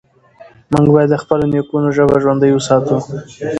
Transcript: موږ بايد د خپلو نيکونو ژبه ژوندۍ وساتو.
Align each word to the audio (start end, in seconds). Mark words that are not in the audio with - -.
موږ 0.73 0.87
بايد 0.93 1.09
د 1.11 1.15
خپلو 1.23 1.43
نيکونو 1.51 1.87
ژبه 1.95 2.15
ژوندۍ 2.23 2.51
وساتو. 2.53 2.97